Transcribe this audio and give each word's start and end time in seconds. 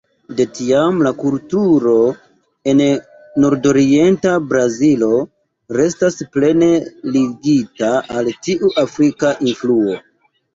De 0.37 0.45
tiam 0.59 0.95
la 1.07 1.09
kulturo 1.23 1.91
en 2.73 2.81
Nordorienta 3.43 4.31
Brazilo 4.55 5.11
restas 5.81 6.19
plene 6.39 6.71
ligita 7.19 7.93
al 8.17 8.33
tiu 8.49 8.73
afrika 8.87 9.37
influo. 9.53 10.01